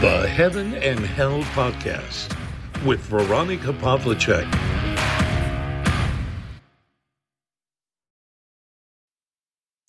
The 0.00 0.26
Heaven 0.26 0.72
and 0.76 1.00
Hell 1.00 1.42
Podcast 1.54 2.34
with 2.86 3.00
Veronica 3.10 3.70
Pavlicek. 3.70 4.46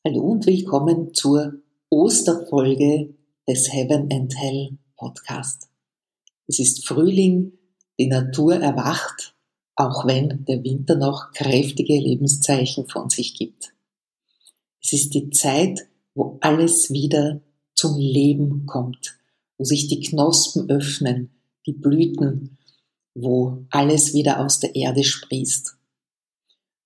Hallo 0.03 0.19
und 0.19 0.45
willkommen 0.45 1.13
zur 1.13 1.53
Osterfolge 1.89 3.13
des 3.47 3.71
Heaven 3.71 4.11
and 4.11 4.37
Hell 4.37 4.77
Podcast. 4.97 5.69
Es 6.45 6.59
ist 6.59 6.85
Frühling, 6.85 7.53
die 7.97 8.07
Natur 8.07 8.55
erwacht, 8.55 9.33
auch 9.77 10.05
wenn 10.05 10.43
der 10.43 10.61
Winter 10.61 10.97
noch 10.97 11.31
kräftige 11.31 11.97
Lebenszeichen 11.97 12.85
von 12.89 13.09
sich 13.09 13.35
gibt. 13.35 13.73
Es 14.83 14.91
ist 14.91 15.13
die 15.13 15.29
Zeit, 15.29 15.87
wo 16.15 16.37
alles 16.41 16.91
wieder 16.91 17.39
zum 17.75 17.97
Leben 17.97 18.65
kommt, 18.65 19.20
wo 19.61 19.63
sich 19.63 19.87
die 19.87 19.99
Knospen 19.99 20.71
öffnen, 20.71 21.39
die 21.67 21.73
Blüten, 21.73 22.57
wo 23.13 23.63
alles 23.69 24.15
wieder 24.15 24.43
aus 24.43 24.59
der 24.59 24.73
Erde 24.73 25.03
sprießt. 25.03 25.77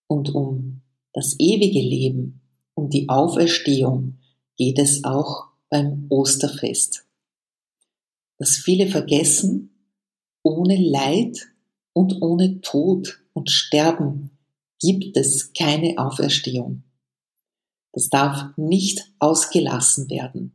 Und 0.07 0.35
um 0.35 0.81
das 1.13 1.37
ewige 1.39 1.79
Leben, 1.79 2.41
um 2.73 2.89
die 2.89 3.07
Auferstehung 3.07 4.17
geht 4.57 4.77
es 4.77 5.05
auch 5.05 5.45
beim 5.69 6.07
Osterfest. 6.09 7.05
Das 8.39 8.57
viele 8.57 8.87
vergessen, 8.87 9.87
ohne 10.43 10.75
Leid 10.75 11.47
und 11.93 12.21
ohne 12.21 12.59
Tod 12.59 13.21
und 13.31 13.49
Sterben 13.49 14.31
gibt 14.81 15.15
es 15.15 15.53
keine 15.53 15.97
Auferstehung. 15.97 16.83
Das 17.93 18.09
darf 18.09 18.49
nicht 18.57 19.13
ausgelassen 19.19 20.09
werden. 20.09 20.54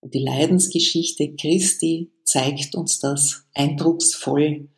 Und 0.00 0.14
die 0.14 0.22
Leidensgeschichte 0.24 1.34
Christi 1.34 2.10
zeigt 2.24 2.74
uns 2.74 3.00
das 3.00 3.44
eindrucksvoll. 3.54 4.68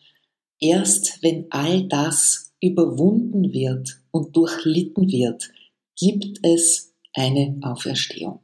Erst 0.61 1.23
wenn 1.23 1.47
all 1.51 1.87
das 1.89 2.53
überwunden 2.61 3.53
wird 3.53 4.03
und 4.11 4.37
durchlitten 4.37 5.11
wird, 5.11 5.53
gibt 5.97 6.45
es 6.45 6.95
eine 7.13 7.59
Auferstehung. 7.63 8.41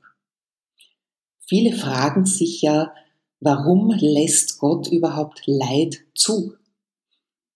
Viele 1.46 1.74
fragen 1.76 2.26
sich 2.26 2.60
ja, 2.60 2.92
warum 3.40 3.90
lässt 3.90 4.58
Gott 4.58 4.88
überhaupt 4.88 5.42
Leid 5.46 6.04
zu? 6.14 6.54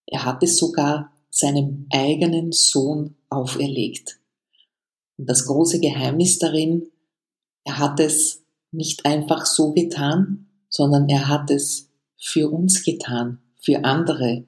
Er 0.06 0.24
hat 0.24 0.42
es 0.42 0.56
sogar 0.56 1.12
seinem 1.30 1.86
eigenen 1.90 2.52
Sohn 2.52 3.16
auferlegt. 3.28 4.20
Und 5.18 5.28
das 5.28 5.46
große 5.46 5.80
Geheimnis 5.80 6.38
darin, 6.38 6.90
er 7.64 7.78
hat 7.78 8.00
es 8.00 8.41
nicht 8.72 9.06
einfach 9.06 9.46
so 9.46 9.72
getan, 9.72 10.46
sondern 10.68 11.08
er 11.08 11.28
hat 11.28 11.50
es 11.50 11.90
für 12.18 12.50
uns 12.50 12.82
getan, 12.82 13.38
für 13.60 13.84
andere. 13.84 14.46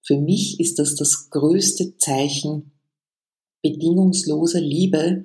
Für 0.00 0.18
mich 0.18 0.60
ist 0.60 0.78
das 0.78 0.96
das 0.96 1.30
größte 1.30 1.96
Zeichen 1.96 2.72
bedingungsloser 3.62 4.60
Liebe 4.60 5.24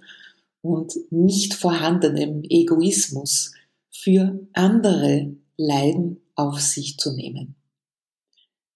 und 0.61 0.93
nicht 1.09 1.55
vorhandenem 1.55 2.43
Egoismus 2.43 3.53
für 3.89 4.47
andere 4.53 5.35
Leiden 5.57 6.21
auf 6.35 6.59
sich 6.61 6.97
zu 6.97 7.13
nehmen. 7.15 7.55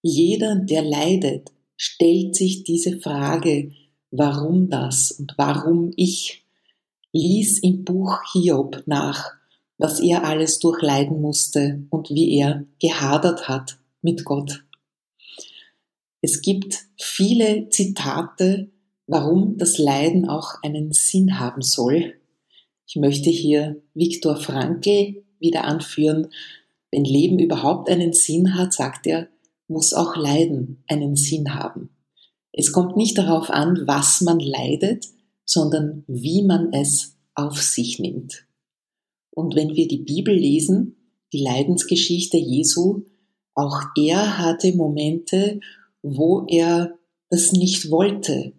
Jeder, 0.02 0.56
der 0.56 0.82
leidet, 0.82 1.52
stellt 1.76 2.34
sich 2.34 2.64
diese 2.64 2.98
Frage, 2.98 3.72
warum 4.10 4.68
das 4.68 5.12
und 5.12 5.34
warum 5.36 5.92
ich, 5.96 6.44
lies 7.12 7.60
im 7.60 7.84
Buch 7.84 8.18
Hiob 8.32 8.82
nach, 8.86 9.41
was 9.82 9.98
er 9.98 10.24
alles 10.24 10.60
durchleiden 10.60 11.20
musste 11.20 11.82
und 11.90 12.08
wie 12.10 12.38
er 12.38 12.64
gehadert 12.80 13.48
hat 13.48 13.78
mit 14.00 14.24
Gott. 14.24 14.64
Es 16.20 16.40
gibt 16.40 16.84
viele 16.96 17.68
Zitate, 17.68 18.70
warum 19.08 19.58
das 19.58 19.78
Leiden 19.78 20.28
auch 20.28 20.62
einen 20.62 20.92
Sinn 20.92 21.40
haben 21.40 21.62
soll. 21.62 22.14
Ich 22.86 22.94
möchte 22.94 23.28
hier 23.28 23.82
Viktor 23.92 24.36
Frankl 24.36 25.24
wieder 25.40 25.64
anführen. 25.64 26.28
Wenn 26.92 27.04
Leben 27.04 27.40
überhaupt 27.40 27.90
einen 27.90 28.12
Sinn 28.12 28.54
hat, 28.54 28.72
sagt 28.72 29.08
er, 29.08 29.26
muss 29.66 29.94
auch 29.94 30.14
Leiden 30.14 30.84
einen 30.86 31.16
Sinn 31.16 31.54
haben. 31.56 31.90
Es 32.52 32.70
kommt 32.70 32.96
nicht 32.96 33.18
darauf 33.18 33.50
an, 33.50 33.82
was 33.86 34.20
man 34.20 34.38
leidet, 34.38 35.06
sondern 35.44 36.04
wie 36.06 36.42
man 36.42 36.72
es 36.72 37.16
auf 37.34 37.60
sich 37.60 37.98
nimmt. 37.98 38.46
Und 39.34 39.56
wenn 39.56 39.74
wir 39.74 39.88
die 39.88 40.02
Bibel 40.02 40.34
lesen, 40.34 40.96
die 41.32 41.42
Leidensgeschichte 41.42 42.36
Jesu, 42.36 43.04
auch 43.54 43.80
er 43.96 44.38
hatte 44.38 44.74
Momente, 44.74 45.60
wo 46.02 46.46
er 46.48 46.98
das 47.30 47.52
nicht 47.52 47.90
wollte, 47.90 48.52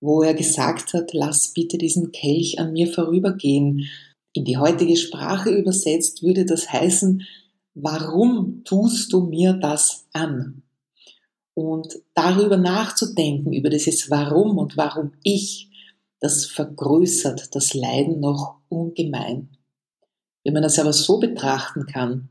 wo 0.00 0.22
er 0.22 0.34
gesagt 0.34 0.92
hat, 0.92 1.12
lass 1.12 1.52
bitte 1.52 1.78
diesen 1.78 2.12
Kelch 2.12 2.58
an 2.58 2.72
mir 2.72 2.92
vorübergehen. 2.92 3.86
In 4.32 4.44
die 4.44 4.58
heutige 4.58 4.96
Sprache 4.96 5.50
übersetzt 5.50 6.22
würde 6.22 6.44
das 6.44 6.72
heißen, 6.72 7.22
warum 7.74 8.62
tust 8.64 9.12
du 9.12 9.26
mir 9.26 9.54
das 9.54 10.06
an? 10.12 10.62
Und 11.54 12.00
darüber 12.14 12.56
nachzudenken, 12.56 13.52
über 13.52 13.70
dieses 13.70 14.10
Warum 14.10 14.58
und 14.58 14.76
warum 14.76 15.12
ich, 15.22 15.70
das 16.20 16.46
vergrößert 16.46 17.54
das 17.54 17.74
Leiden 17.74 18.20
noch 18.20 18.56
ungemein. 18.68 19.50
Wenn 20.44 20.52
man 20.52 20.62
das 20.62 20.78
aber 20.78 20.92
so 20.92 21.18
betrachten 21.18 21.86
kann, 21.86 22.28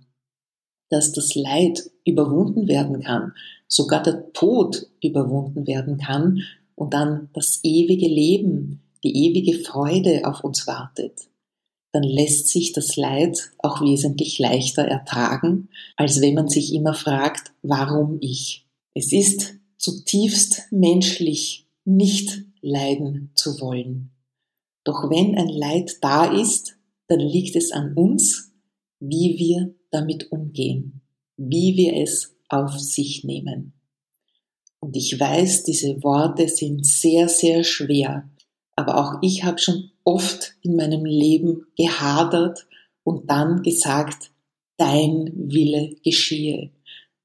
dass 0.89 1.11
das 1.11 1.35
Leid 1.35 1.89
überwunden 2.05 2.67
werden 2.67 3.01
kann, 3.01 3.33
sogar 3.67 4.03
der 4.03 4.31
Tod 4.33 4.87
überwunden 5.01 5.65
werden 5.65 5.97
kann 5.97 6.41
und 6.75 6.93
dann 6.93 7.29
das 7.33 7.59
ewige 7.63 8.07
Leben, 8.07 8.83
die 9.03 9.25
ewige 9.25 9.59
Freude 9.59 10.21
auf 10.25 10.43
uns 10.43 10.67
wartet, 10.67 11.27
dann 11.91 12.03
lässt 12.03 12.49
sich 12.49 12.73
das 12.73 12.95
Leid 12.95 13.51
auch 13.59 13.81
wesentlich 13.81 14.39
leichter 14.39 14.83
ertragen, 14.83 15.69
als 15.95 16.21
wenn 16.21 16.33
man 16.33 16.47
sich 16.47 16.73
immer 16.73 16.93
fragt, 16.93 17.53
warum 17.61 18.17
ich. 18.19 18.67
Es 18.93 19.11
ist 19.11 19.55
zutiefst 19.77 20.71
menschlich, 20.71 21.67
nicht 21.85 22.43
leiden 22.61 23.31
zu 23.35 23.59
wollen. 23.59 24.11
Doch 24.83 25.09
wenn 25.09 25.37
ein 25.37 25.49
Leid 25.49 25.97
da 26.01 26.25
ist, 26.25 26.77
dann 27.07 27.19
liegt 27.19 27.55
es 27.55 27.71
an 27.71 27.93
uns, 27.93 28.51
wie 28.99 29.35
wir 29.37 29.75
damit 29.91 30.31
umgehen, 30.31 31.01
wie 31.37 31.75
wir 31.75 31.95
es 31.97 32.35
auf 32.49 32.79
sich 32.79 33.23
nehmen. 33.23 33.73
Und 34.79 34.95
ich 34.95 35.19
weiß, 35.19 35.63
diese 35.63 36.03
Worte 36.03 36.47
sind 36.49 36.85
sehr, 36.85 37.29
sehr 37.29 37.63
schwer, 37.63 38.29
aber 38.75 38.97
auch 38.97 39.19
ich 39.21 39.43
habe 39.43 39.59
schon 39.59 39.91
oft 40.03 40.55
in 40.61 40.75
meinem 40.75 41.05
Leben 41.05 41.67
gehadert 41.77 42.65
und 43.03 43.29
dann 43.29 43.61
gesagt, 43.63 44.31
dein 44.77 45.31
Wille 45.35 45.95
geschehe. 46.03 46.71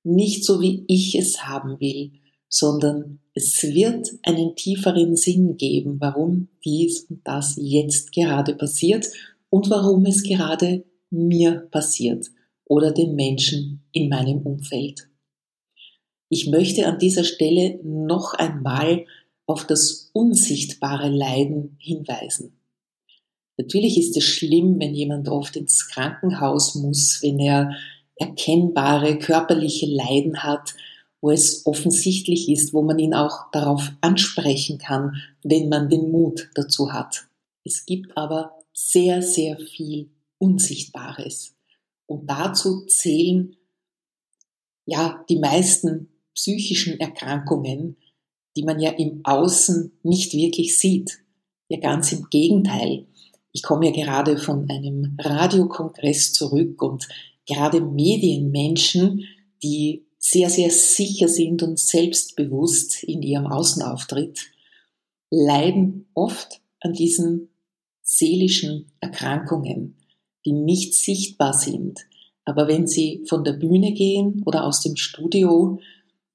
Nicht 0.04 0.44
so, 0.44 0.60
wie 0.60 0.84
ich 0.86 1.14
es 1.14 1.44
haben 1.44 1.80
will, 1.80 2.12
sondern 2.48 3.20
es 3.34 3.62
wird 3.62 4.08
einen 4.22 4.54
tieferen 4.56 5.16
Sinn 5.16 5.56
geben, 5.56 5.96
warum 6.00 6.48
dies 6.64 7.06
und 7.10 7.20
das 7.24 7.56
jetzt 7.56 8.12
gerade 8.12 8.54
passiert 8.54 9.06
und 9.50 9.70
warum 9.70 10.04
es 10.06 10.22
gerade 10.22 10.84
mir 11.10 11.69
passiert 11.70 12.26
oder 12.64 12.92
den 12.92 13.14
Menschen 13.14 13.82
in 13.92 14.09
meinem 14.09 14.42
Umfeld. 14.42 15.09
Ich 16.28 16.48
möchte 16.48 16.86
an 16.86 16.98
dieser 16.98 17.25
Stelle 17.25 17.81
noch 17.82 18.34
einmal 18.34 19.06
auf 19.47 19.66
das 19.66 20.10
unsichtbare 20.12 21.08
Leiden 21.08 21.76
hinweisen. 21.78 22.58
Natürlich 23.56 23.98
ist 23.98 24.16
es 24.16 24.25
schlimm, 24.25 24.78
wenn 24.78 24.94
jemand 24.94 25.28
oft 25.28 25.56
ins 25.56 25.88
Krankenhaus 25.88 26.75
muss, 26.75 27.20
wenn 27.22 27.40
er 27.40 27.72
erkennbare 28.17 29.19
körperliche 29.19 29.87
Leiden 29.87 30.43
hat, 30.43 30.75
wo 31.20 31.31
es 31.31 31.67
offensichtlich 31.67 32.49
ist, 32.49 32.72
wo 32.72 32.82
man 32.82 32.99
ihn 32.99 33.14
auch 33.14 33.50
darauf 33.50 33.90
ansprechen 34.00 34.78
kann, 34.78 35.17
wenn 35.43 35.69
man 35.69 35.88
den 35.88 36.12
Mut 36.12 36.50
dazu 36.55 36.93
hat. 36.93 37.26
Es 37.64 37.87
gibt 37.87 38.17
aber 38.17 38.57
sehr, 38.78 39.22
sehr 39.22 39.58
viel 39.58 40.10
Unsichtbares. 40.38 41.56
Und 42.06 42.30
dazu 42.30 42.86
zählen 42.86 43.56
ja 44.86 45.25
die 45.28 45.38
meisten 45.38 46.08
psychischen 46.32 47.00
Erkrankungen, 47.00 47.96
die 48.56 48.62
man 48.62 48.78
ja 48.78 48.90
im 48.92 49.20
Außen 49.25 49.98
nicht 50.04 50.32
wirklich 50.32 50.78
sieht. 50.78 51.19
Ja, 51.69 51.80
ganz 51.80 52.12
im 52.12 52.28
Gegenteil. 52.30 53.06
Ich 53.52 53.62
komme 53.62 53.86
ja 53.86 53.92
gerade 53.92 54.38
von 54.38 54.70
einem 54.70 55.16
Radiokongress 55.19 56.32
zurück 56.32 56.81
und 56.81 57.08
gerade 57.46 57.81
Medienmenschen, 57.81 59.24
die 59.62 60.06
sehr, 60.19 60.50
sehr 60.50 60.70
sicher 60.70 61.28
sind 61.28 61.62
und 61.62 61.81
selbstbewusst 61.81 63.02
in 63.02 63.22
ihrem 63.22 63.48
Außenauftritt, 63.48 64.52
leiden 65.31 66.08
oft 66.14 66.60
an 66.81 66.92
diesen 66.92 67.47
seelischen 68.10 68.90
Erkrankungen, 69.00 69.96
die 70.46 70.52
nicht 70.52 70.94
sichtbar 70.94 71.52
sind, 71.52 72.06
Aber 72.49 72.66
wenn 72.66 72.87
sie 72.87 73.22
von 73.28 73.44
der 73.44 73.52
Bühne 73.52 73.93
gehen 73.93 74.43
oder 74.46 74.64
aus 74.64 74.81
dem 74.81 74.96
Studio, 74.96 75.81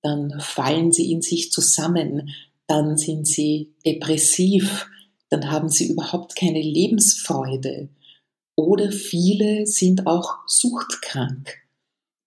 dann 0.03 0.39
fallen 0.39 0.91
sie 0.91 1.11
in 1.11 1.23
sich 1.23 1.51
zusammen, 1.51 2.29
dann 2.67 2.97
sind 2.97 3.25
sie 3.27 3.73
depressiv, 3.83 4.85
dann 5.29 5.49
haben 5.49 5.69
sie 5.69 5.87
überhaupt 5.87 6.35
keine 6.35 6.61
Lebensfreude. 6.61 7.89
Oder 8.55 8.91
viele 8.91 9.65
sind 9.65 10.05
auch 10.05 10.35
suchtkrank, 10.45 11.63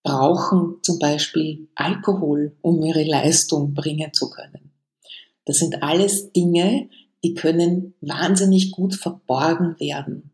brauchen 0.02 0.78
zum 0.82 0.98
Beispiel 0.98 1.68
Alkohol, 1.76 2.56
um 2.62 2.82
ihre 2.82 3.04
Leistung 3.04 3.72
bringen 3.72 4.12
zu 4.12 4.30
können. 4.30 4.72
Das 5.44 5.58
sind 5.58 5.84
alles 5.84 6.32
Dinge, 6.32 6.88
die 7.26 7.34
können 7.34 7.94
wahnsinnig 8.00 8.70
gut 8.70 8.94
verborgen 8.94 9.74
werden. 9.80 10.30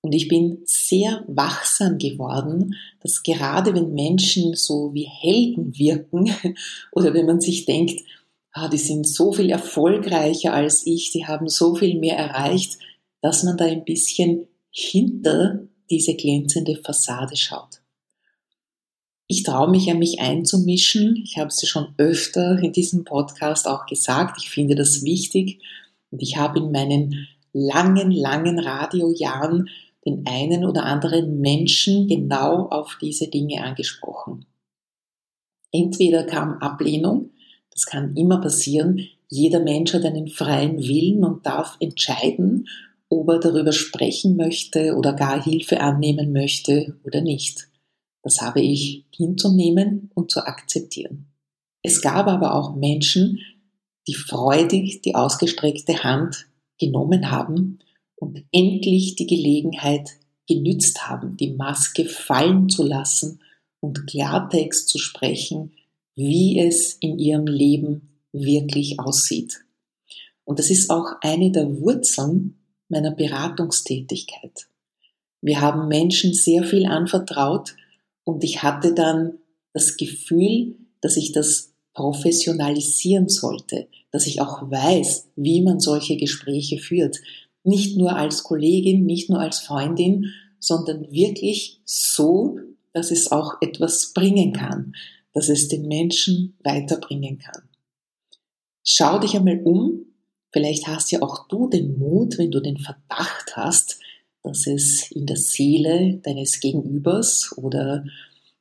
Und 0.00 0.14
ich 0.14 0.26
bin 0.26 0.62
sehr 0.64 1.22
wachsam 1.26 1.98
geworden, 1.98 2.76
dass 3.02 3.22
gerade 3.22 3.74
wenn 3.74 3.92
Menschen 3.92 4.54
so 4.54 4.94
wie 4.94 5.04
Helden 5.04 5.76
wirken 5.76 6.34
oder 6.92 7.12
wenn 7.12 7.26
man 7.26 7.42
sich 7.42 7.66
denkt, 7.66 8.00
ah, 8.52 8.68
die 8.68 8.78
sind 8.78 9.06
so 9.06 9.34
viel 9.34 9.50
erfolgreicher 9.50 10.54
als 10.54 10.86
ich, 10.86 11.10
die 11.10 11.26
haben 11.26 11.46
so 11.48 11.74
viel 11.74 11.98
mehr 11.98 12.16
erreicht, 12.16 12.78
dass 13.20 13.42
man 13.42 13.58
da 13.58 13.66
ein 13.66 13.84
bisschen 13.84 14.46
hinter 14.70 15.60
diese 15.90 16.14
glänzende 16.14 16.80
Fassade 16.82 17.36
schaut. 17.36 17.82
Ich 19.26 19.42
traue 19.42 19.70
mich 19.70 19.90
an 19.90 19.98
mich 19.98 20.18
einzumischen. 20.18 21.16
Ich 21.22 21.36
habe 21.36 21.48
es 21.48 21.68
schon 21.68 21.94
öfter 21.98 22.58
in 22.58 22.72
diesem 22.72 23.04
Podcast 23.04 23.68
auch 23.68 23.84
gesagt. 23.84 24.40
Ich 24.42 24.50
finde 24.50 24.74
das 24.74 25.04
wichtig. 25.04 25.60
Und 26.10 26.22
ich 26.22 26.36
habe 26.36 26.58
in 26.58 26.72
meinen 26.72 27.28
langen, 27.52 28.10
langen 28.10 28.58
Radiojahren 28.58 29.68
den 30.04 30.24
einen 30.26 30.64
oder 30.64 30.84
anderen 30.84 31.40
Menschen 31.40 32.08
genau 32.08 32.68
auf 32.68 32.96
diese 33.00 33.28
Dinge 33.28 33.62
angesprochen. 33.62 34.46
Entweder 35.72 36.24
kam 36.24 36.54
Ablehnung, 36.54 37.30
das 37.70 37.86
kann 37.86 38.16
immer 38.16 38.40
passieren, 38.40 39.06
jeder 39.28 39.60
Mensch 39.60 39.94
hat 39.94 40.04
einen 40.04 40.26
freien 40.26 40.78
Willen 40.78 41.24
und 41.24 41.46
darf 41.46 41.76
entscheiden, 41.78 42.66
ob 43.08 43.28
er 43.28 43.38
darüber 43.38 43.72
sprechen 43.72 44.36
möchte 44.36 44.96
oder 44.96 45.12
gar 45.12 45.42
Hilfe 45.42 45.80
annehmen 45.80 46.32
möchte 46.32 46.96
oder 47.04 47.20
nicht. 47.20 47.68
Das 48.22 48.40
habe 48.40 48.60
ich 48.60 49.04
hinzunehmen 49.14 50.10
und 50.14 50.30
zu 50.30 50.40
akzeptieren. 50.44 51.26
Es 51.82 52.02
gab 52.02 52.26
aber 52.26 52.54
auch 52.54 52.74
Menschen, 52.74 53.40
die 54.10 54.14
freudig 54.14 55.02
die 55.02 55.14
ausgestreckte 55.14 56.02
Hand 56.02 56.48
genommen 56.80 57.30
haben 57.30 57.78
und 58.16 58.42
endlich 58.50 59.14
die 59.14 59.28
Gelegenheit 59.28 60.10
genützt 60.48 61.06
haben, 61.08 61.36
die 61.36 61.52
Maske 61.52 62.06
fallen 62.06 62.68
zu 62.68 62.82
lassen 62.82 63.40
und 63.78 64.08
Klartext 64.08 64.88
zu 64.88 64.98
sprechen, 64.98 65.74
wie 66.16 66.58
es 66.58 66.94
in 66.94 67.20
ihrem 67.20 67.46
Leben 67.46 68.18
wirklich 68.32 68.98
aussieht. 68.98 69.64
Und 70.42 70.58
das 70.58 70.70
ist 70.70 70.90
auch 70.90 71.12
eine 71.20 71.52
der 71.52 71.80
Wurzeln 71.80 72.58
meiner 72.88 73.12
Beratungstätigkeit. 73.12 74.66
Wir 75.40 75.60
haben 75.60 75.86
Menschen 75.86 76.34
sehr 76.34 76.64
viel 76.64 76.86
anvertraut 76.86 77.76
und 78.24 78.42
ich 78.42 78.64
hatte 78.64 78.92
dann 78.92 79.38
das 79.72 79.96
Gefühl, 79.96 80.74
dass 81.00 81.16
ich 81.16 81.30
das 81.30 81.69
professionalisieren 81.94 83.28
sollte, 83.28 83.88
dass 84.10 84.26
ich 84.26 84.40
auch 84.40 84.70
weiß, 84.70 85.28
wie 85.36 85.62
man 85.62 85.80
solche 85.80 86.16
Gespräche 86.16 86.78
führt, 86.78 87.18
nicht 87.64 87.96
nur 87.96 88.16
als 88.16 88.42
Kollegin, 88.42 89.04
nicht 89.04 89.28
nur 89.28 89.40
als 89.40 89.60
Freundin, 89.60 90.32
sondern 90.58 91.10
wirklich 91.10 91.80
so, 91.84 92.58
dass 92.92 93.10
es 93.10 93.32
auch 93.32 93.54
etwas 93.60 94.12
bringen 94.12 94.52
kann, 94.52 94.94
dass 95.32 95.48
es 95.48 95.68
den 95.68 95.86
Menschen 95.86 96.56
weiterbringen 96.62 97.38
kann. 97.38 97.68
Schau 98.84 99.18
dich 99.18 99.36
einmal 99.36 99.60
um, 99.62 100.06
vielleicht 100.52 100.86
hast 100.86 101.12
ja 101.12 101.22
auch 101.22 101.46
du 101.48 101.68
den 101.68 101.98
Mut, 101.98 102.38
wenn 102.38 102.50
du 102.50 102.60
den 102.60 102.78
Verdacht 102.78 103.56
hast, 103.56 104.00
dass 104.42 104.66
es 104.66 105.10
in 105.10 105.26
der 105.26 105.36
Seele 105.36 106.20
deines 106.22 106.60
Gegenübers 106.60 107.54
oder 107.56 108.04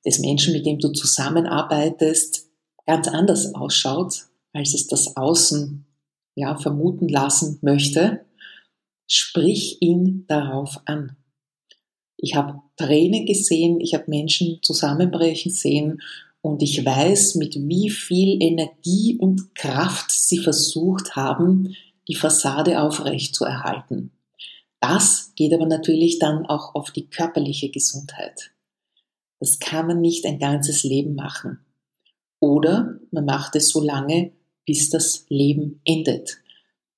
des 0.06 0.20
Menschen, 0.20 0.54
mit 0.54 0.66
dem 0.66 0.80
du 0.80 0.90
zusammenarbeitest, 0.90 2.49
ganz 2.90 3.08
anders 3.08 3.54
ausschaut, 3.54 4.26
als 4.54 4.74
es 4.74 4.88
das 4.88 5.16
Außen 5.16 5.86
ja 6.36 6.58
vermuten 6.58 7.08
lassen 7.08 7.60
möchte 7.62 8.26
sprich 9.10 9.82
ihn 9.82 10.26
darauf 10.28 10.80
an. 10.86 11.18
Ich 12.16 12.36
habe 12.36 12.62
Tränen 12.78 13.26
gesehen, 13.26 13.82
ich 13.82 13.94
habe 13.94 14.06
Menschen 14.08 14.60
zusammenbrechen 14.62 15.52
sehen 15.52 16.02
und 16.42 16.62
ich 16.62 16.86
weiß, 16.86 17.36
mit 17.36 17.56
wie 17.56 17.90
viel 17.90 18.42
Energie 18.42 19.18
und 19.18 19.56
Kraft 19.56 20.12
sie 20.12 20.38
versucht 20.38 21.16
haben, 21.16 21.76
die 22.08 22.16
Fassade 22.16 22.82
aufrecht 22.82 23.36
zu 23.36 23.46
erhalten. 23.46 24.12
Das 24.80 25.34
geht 25.36 25.54
aber 25.54 25.66
natürlich 25.66 26.20
dann 26.20 26.46
auch 26.46 26.76
auf 26.76 26.92
die 26.92 27.08
körperliche 27.10 27.70
Gesundheit. 27.70 28.52
Das 29.40 29.60
kann 29.60 29.88
man 29.88 30.02
nicht 30.02 30.26
ein 30.26 30.40
ganzes 30.40 30.84
Leben 30.84 31.16
machen. 31.16 31.66
Oder 32.40 33.00
man 33.12 33.26
macht 33.26 33.56
es 33.56 33.70
so 33.70 33.82
lange, 33.82 34.32
bis 34.66 34.90
das 34.90 35.26
Leben 35.30 35.82
endet. 35.86 36.38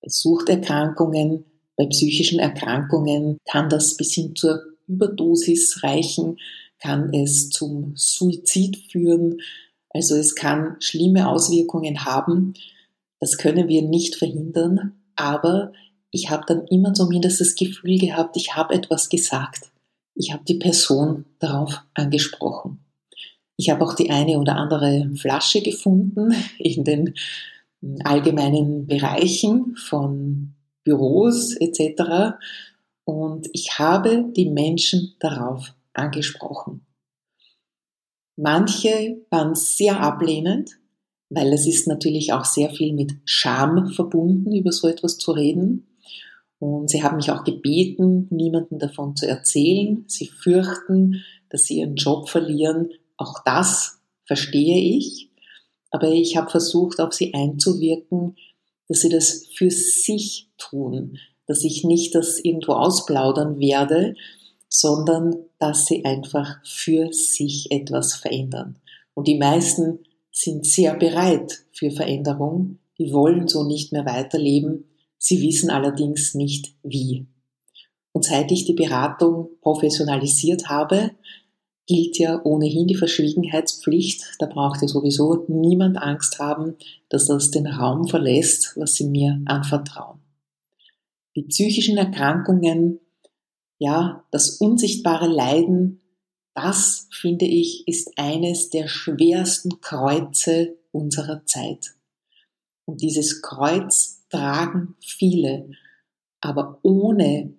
Bei 0.02 0.10
Suchterkrankungen 0.10 1.46
bei 1.82 1.88
psychischen 1.88 2.38
Erkrankungen 2.38 3.40
kann 3.50 3.68
das 3.68 3.98
bis 3.98 4.14
hin 4.14 4.36
zur 4.36 4.62
Überdosis 4.88 5.82
reichen, 5.82 6.38
kann 6.80 7.12
es 7.12 7.50
zum 7.50 7.94
Suizid 7.96 8.78
führen. 8.92 9.42
Also 9.90 10.16
es 10.16 10.36
kann 10.36 10.76
schlimme 10.80 11.28
Auswirkungen 11.28 12.06
haben. 12.06 12.54
Das 13.20 13.40
können 13.40 13.68
wir 13.68 13.82
nicht 13.82 14.16
verhindern, 14.16 14.94
aber 15.16 15.74
ich 16.12 16.30
habe 16.30 16.44
dann 16.46 16.68
immer 16.68 16.94
zumindest 16.94 17.42
das 17.42 17.56
Gefühl 17.56 17.98
gehabt, 17.98 18.38
ich 18.38 18.56
habe 18.56 18.76
etwas 18.76 19.10
gesagt. 19.10 19.72
Ich 20.14 20.32
habe 20.34 20.44
die 20.44 20.60
Person 20.60 21.26
darauf 21.40 21.82
angesprochen. 21.96 22.80
Ich 23.62 23.70
habe 23.70 23.86
auch 23.86 23.94
die 23.94 24.10
eine 24.10 24.40
oder 24.40 24.56
andere 24.56 25.12
Flasche 25.16 25.62
gefunden 25.62 26.34
in 26.58 26.84
den 26.84 27.14
allgemeinen 28.04 28.88
Bereichen 28.88 29.76
von 29.76 30.56
Büros 30.84 31.56
etc. 31.58 32.40
Und 33.04 33.50
ich 33.54 33.78
habe 33.78 34.26
die 34.36 34.50
Menschen 34.50 35.14
darauf 35.20 35.76
angesprochen. 35.94 36.88
Manche 38.36 39.22
waren 39.30 39.54
sehr 39.54 40.00
ablehnend, 40.00 40.80
weil 41.30 41.54
es 41.54 41.68
ist 41.68 41.86
natürlich 41.86 42.34
auch 42.34 42.46
sehr 42.46 42.72
viel 42.72 42.94
mit 42.94 43.14
Scham 43.26 43.90
verbunden, 43.90 44.56
über 44.56 44.72
so 44.72 44.88
etwas 44.88 45.20
zu 45.20 45.34
reden. 45.34 45.86
Und 46.58 46.90
sie 46.90 47.04
haben 47.04 47.18
mich 47.18 47.30
auch 47.30 47.44
gebeten, 47.44 48.26
niemanden 48.32 48.80
davon 48.80 49.16
zu 49.16 49.28
erzählen. 49.28 50.04
Sie 50.08 50.26
fürchten, 50.26 51.24
dass 51.50 51.66
sie 51.66 51.78
ihren 51.78 51.96
Job 51.96 52.28
verlieren. 52.28 52.90
Auch 53.22 53.44
das 53.46 54.00
verstehe 54.26 54.98
ich. 54.98 55.30
Aber 55.92 56.08
ich 56.08 56.38
habe 56.38 56.50
versucht, 56.50 57.00
auf 57.00 57.14
sie 57.14 57.36
einzuwirken, 57.36 58.36
dass 58.88 59.02
sie 59.02 59.10
das 59.10 59.46
für 59.54 59.70
sich 59.70 60.50
tun, 60.58 61.20
dass 61.46 61.64
ich 61.64 61.84
nicht 61.84 62.16
das 62.16 62.40
irgendwo 62.40 62.74
ausplaudern 62.74 63.60
werde, 63.60 64.16
sondern 64.70 65.36
dass 65.60 65.86
sie 65.86 66.04
einfach 66.04 66.66
für 66.66 67.14
sich 67.14 67.72
etwas 67.72 68.16
verändern. 68.16 68.80
Und 69.14 69.28
die 69.28 69.38
meisten 69.38 70.00
sind 70.32 70.66
sehr 70.66 70.96
bereit 70.96 71.60
für 71.74 71.92
Veränderung, 71.92 72.80
die 72.98 73.14
wollen 73.14 73.48
so 73.48 73.64
nicht 73.64 73.92
mehr 73.92 74.06
weiterleben, 74.06 74.86
sie 75.20 75.44
wissen 75.44 75.70
allerdings 75.70 76.34
nicht 76.34 76.74
wie. 76.82 77.28
Und 78.14 78.26
seit 78.26 78.52
ich 78.52 78.66
die 78.66 78.74
Beratung 78.74 79.50
professionalisiert 79.62 80.70
habe, 80.70 81.12
gilt 81.88 82.18
ja 82.18 82.42
ohnehin 82.44 82.88
die 82.88 82.96
Verschwiegenheitspflicht. 82.96 84.36
Da 84.40 84.46
braucht 84.46 84.82
ja 84.82 84.88
sowieso 84.88 85.46
niemand 85.48 85.98
Angst 85.98 86.40
haben, 86.40 86.76
dass 87.10 87.28
das 87.28 87.52
den 87.52 87.68
Raum 87.68 88.08
verlässt, 88.08 88.74
was 88.78 88.96
sie 88.96 89.08
mir 89.08 89.42
anvertrauen. 89.46 90.20
Die 91.36 91.44
psychischen 91.44 91.98
Erkrankungen, 91.98 93.00
ja, 93.78 94.26
das 94.32 94.58
unsichtbare 94.58 95.28
Leiden, 95.28 96.02
das 96.54 97.08
finde 97.12 97.46
ich 97.46 97.88
ist 97.88 98.12
eines 98.18 98.70
der 98.70 98.88
schwersten 98.88 99.80
Kreuze 99.80 100.78
unserer 100.92 101.46
Zeit. 101.46 101.96
Und 102.86 103.02
dieses 103.02 103.42
Kreuz 103.42 104.26
tragen 104.30 104.96
viele, 105.00 105.70
aber 106.42 106.80
ohne 106.84 107.54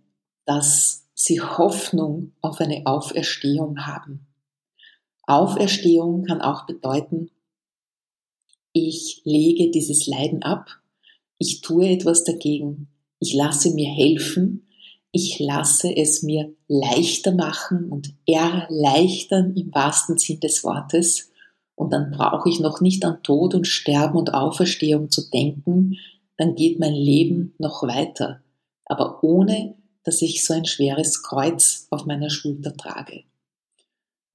dass 0.44 1.01
sie 1.24 1.40
Hoffnung 1.40 2.32
auf 2.40 2.60
eine 2.60 2.86
Auferstehung 2.86 3.86
haben. 3.86 4.26
Auferstehung 5.24 6.24
kann 6.24 6.40
auch 6.40 6.66
bedeuten, 6.66 7.30
ich 8.72 9.22
lege 9.24 9.70
dieses 9.70 10.06
Leiden 10.06 10.42
ab, 10.42 10.80
ich 11.38 11.60
tue 11.60 11.88
etwas 11.88 12.24
dagegen, 12.24 12.88
ich 13.20 13.34
lasse 13.34 13.72
mir 13.72 13.88
helfen, 13.88 14.66
ich 15.12 15.38
lasse 15.38 15.94
es 15.94 16.22
mir 16.22 16.52
leichter 16.66 17.32
machen 17.32 17.88
und 17.90 18.14
erleichtern 18.26 19.54
im 19.54 19.72
wahrsten 19.72 20.18
Sinn 20.18 20.40
des 20.40 20.64
Wortes. 20.64 21.30
Und 21.74 21.92
dann 21.92 22.10
brauche 22.10 22.48
ich 22.48 22.60
noch 22.60 22.80
nicht 22.80 23.04
an 23.04 23.22
Tod 23.22 23.54
und 23.54 23.66
Sterben 23.66 24.16
und 24.16 24.34
Auferstehung 24.34 25.10
zu 25.10 25.30
denken, 25.30 25.98
dann 26.36 26.54
geht 26.56 26.80
mein 26.80 26.94
Leben 26.94 27.54
noch 27.58 27.82
weiter, 27.82 28.42
aber 28.86 29.22
ohne, 29.22 29.76
dass 30.04 30.22
ich 30.22 30.44
so 30.44 30.54
ein 30.54 30.64
schweres 30.64 31.22
Kreuz 31.22 31.86
auf 31.90 32.06
meiner 32.06 32.30
Schulter 32.30 32.76
trage. 32.76 33.24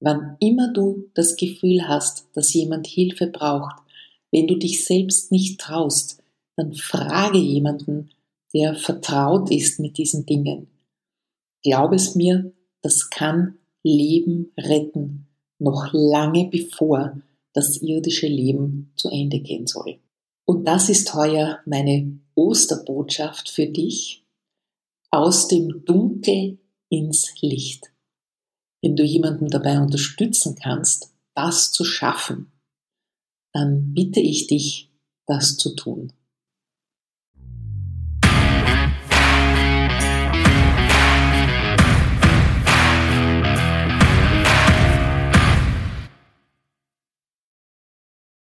Wann 0.00 0.36
immer 0.40 0.72
du 0.72 1.10
das 1.14 1.36
Gefühl 1.36 1.88
hast, 1.88 2.26
dass 2.34 2.54
jemand 2.54 2.86
Hilfe 2.86 3.26
braucht, 3.26 3.76
wenn 4.30 4.46
du 4.46 4.56
dich 4.56 4.84
selbst 4.84 5.32
nicht 5.32 5.60
traust, 5.60 6.22
dann 6.56 6.74
frage 6.74 7.38
jemanden, 7.38 8.10
der 8.54 8.74
vertraut 8.74 9.50
ist 9.50 9.80
mit 9.80 9.98
diesen 9.98 10.26
Dingen. 10.26 10.68
Glaub 11.62 11.92
es 11.92 12.14
mir, 12.14 12.52
das 12.82 13.10
kann 13.10 13.58
Leben 13.82 14.52
retten, 14.56 15.26
noch 15.58 15.90
lange 15.92 16.48
bevor 16.48 17.20
das 17.52 17.78
irdische 17.82 18.28
Leben 18.28 18.92
zu 18.96 19.08
Ende 19.08 19.40
gehen 19.40 19.66
soll. 19.66 19.98
Und 20.44 20.66
das 20.66 20.88
ist 20.88 21.12
heuer 21.14 21.58
meine 21.66 22.18
Osterbotschaft 22.34 23.50
für 23.50 23.66
dich. 23.66 24.22
Aus 25.10 25.48
dem 25.48 25.84
Dunkel 25.86 26.58
ins 26.90 27.40
Licht. 27.40 27.90
Wenn 28.82 28.94
du 28.94 29.04
jemanden 29.04 29.48
dabei 29.48 29.80
unterstützen 29.80 30.54
kannst, 30.54 31.14
das 31.34 31.72
zu 31.72 31.84
schaffen, 31.84 32.52
dann 33.52 33.94
bitte 33.94 34.20
ich 34.20 34.46
dich, 34.46 34.90
das 35.26 35.56
zu 35.56 35.74
tun. 35.74 36.12